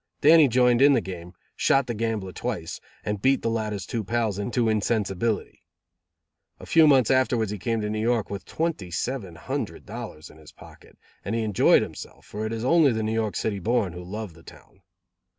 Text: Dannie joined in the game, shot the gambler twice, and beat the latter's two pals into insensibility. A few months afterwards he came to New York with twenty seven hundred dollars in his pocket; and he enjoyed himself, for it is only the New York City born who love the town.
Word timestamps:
Dannie 0.21 0.47
joined 0.47 0.81
in 0.81 0.93
the 0.93 0.99
game, 1.01 1.35
shot 1.55 1.85
the 1.85 1.93
gambler 1.93 2.31
twice, 2.31 2.81
and 3.05 3.21
beat 3.21 3.43
the 3.43 3.51
latter's 3.51 3.85
two 3.85 4.03
pals 4.03 4.39
into 4.39 4.67
insensibility. 4.67 5.61
A 6.59 6.65
few 6.65 6.87
months 6.87 7.11
afterwards 7.11 7.51
he 7.51 7.59
came 7.59 7.81
to 7.81 7.89
New 7.91 8.01
York 8.01 8.27
with 8.27 8.43
twenty 8.43 8.89
seven 8.89 9.35
hundred 9.35 9.85
dollars 9.85 10.31
in 10.31 10.39
his 10.39 10.51
pocket; 10.53 10.97
and 11.23 11.35
he 11.35 11.43
enjoyed 11.43 11.83
himself, 11.83 12.25
for 12.25 12.47
it 12.47 12.51
is 12.51 12.65
only 12.65 12.91
the 12.91 13.03
New 13.03 13.13
York 13.13 13.35
City 13.35 13.59
born 13.59 13.93
who 13.93 14.03
love 14.03 14.33
the 14.33 14.41
town. 14.41 14.81